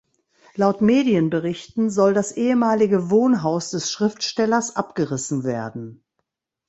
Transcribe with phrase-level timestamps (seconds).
[0.55, 6.03] Laut Medienberichten soll das ehemalige Wohnhaus des Schriftstellers abgerissen werden.